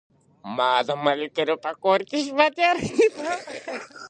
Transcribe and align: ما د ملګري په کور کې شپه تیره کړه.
ما 0.55 0.71
د 0.87 0.89
ملګري 1.05 1.55
په 1.63 1.71
کور 1.83 1.99
کې 2.09 2.17
شپه 2.25 2.47
تیره 2.57 2.83
کړه. 3.15 3.35